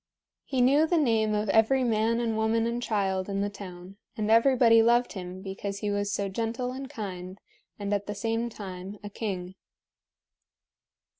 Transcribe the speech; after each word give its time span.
He 0.45 0.61
knew 0.61 0.87
the 0.87 0.97
name 0.97 1.35
of 1.35 1.47
every 1.49 1.83
man 1.83 2.19
and 2.19 2.35
woman 2.35 2.65
and 2.65 2.81
child 2.81 3.29
in 3.29 3.41
the 3.41 3.51
town, 3.51 3.97
and 4.17 4.31
everybody 4.31 4.81
loved 4.81 5.13
him 5.13 5.43
because 5.43 5.77
he 5.77 5.91
was 5.91 6.11
so 6.11 6.27
gentle 6.27 6.71
and 6.71 6.89
kind 6.89 7.39
and 7.77 7.93
at 7.93 8.07
the 8.07 8.15
same 8.15 8.49
time 8.49 8.97
a 9.03 9.11
king. 9.11 9.53